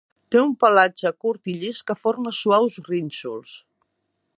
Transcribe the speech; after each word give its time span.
Té 0.35 0.39
un 0.45 0.53
pelatge 0.63 1.11
curt 1.25 1.51
i 1.53 1.55
llis 1.65 1.83
que 1.91 1.99
forma 2.07 2.35
suaus 2.41 2.83
rínxols. 2.91 3.57